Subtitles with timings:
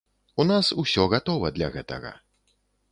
[0.43, 2.19] У нас усё гатова для гэтага.